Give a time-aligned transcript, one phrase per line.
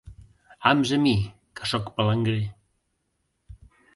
[0.67, 1.11] Hams a mi,
[1.59, 2.41] que soc palangrer!